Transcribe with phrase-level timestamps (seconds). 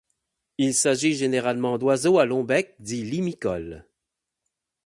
[0.57, 3.85] Il s'agit généralement d'oiseaux à longs becs dits limicoles.